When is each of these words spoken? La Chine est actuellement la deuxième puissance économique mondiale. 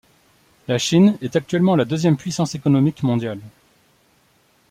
La 0.67 0.79
Chine 0.79 1.15
est 1.21 1.35
actuellement 1.35 1.75
la 1.75 1.85
deuxième 1.85 2.17
puissance 2.17 2.55
économique 2.55 3.03
mondiale. 3.03 3.39